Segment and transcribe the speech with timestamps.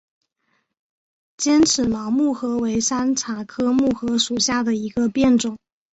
[1.37, 5.59] 尖齿毛木荷为山茶科木荷属下的一个变种。